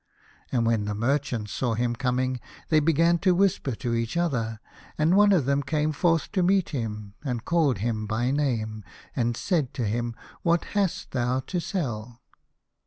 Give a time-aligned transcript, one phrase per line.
[0.51, 4.59] And when the merchants saw him coming, they began to whisper to each other,
[4.97, 8.83] and one of them came forth to meet him, and called him by name,
[9.15, 12.23] and said to him," What hast thou to sell